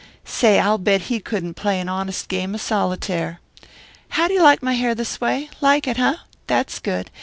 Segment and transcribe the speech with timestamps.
[0.25, 3.39] Say, I'll bet he couldn't play an honest game of solitaire.
[4.09, 5.47] How'd you like my hair this way?
[5.61, 6.15] Like it, eh?
[6.47, 7.11] That's good.